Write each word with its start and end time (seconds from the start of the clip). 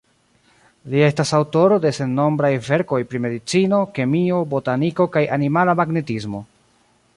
Li 0.93 1.01
estas 1.07 1.33
aŭtoro 1.39 1.77
de 1.83 1.91
sennombraj 1.97 2.51
verkoj 2.69 2.99
pri 3.11 3.21
Medicino, 3.27 3.83
Kemio, 3.99 4.41
Botaniko 4.55 5.07
kaj 5.17 5.27
Animala 5.39 5.77
Magnetismo. 5.83 6.45